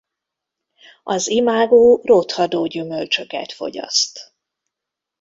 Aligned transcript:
Az 1.03 1.27
imágó 1.27 2.01
rothadó 2.05 2.65
gyümölcsöket 2.67 3.51
fogyaszt. 3.51 4.31